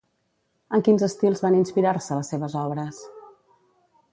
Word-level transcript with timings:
En 0.77 0.83
quins 0.87 1.03
estils 1.07 1.43
van 1.45 1.57
inspirar-se 1.59 2.17
les 2.21 2.33
seves 2.35 2.59
obres? 2.63 3.03